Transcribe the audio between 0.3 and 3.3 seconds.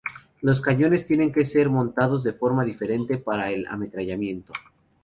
Los cañones tienen que ser montados de forma diferente